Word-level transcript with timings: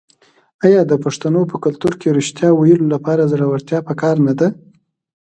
آیا 0.65 0.81
د 0.87 0.93
پښتنو 1.03 1.41
په 1.51 1.55
کلتور 1.63 1.93
کې 1.99 2.07
د 2.09 2.13
ریښتیا 2.19 2.49
ویلو 2.55 2.91
لپاره 2.95 3.29
زړورتیا 3.31 3.79
پکار 3.89 4.15
نه 4.27 4.33
ده؟ 4.39 4.47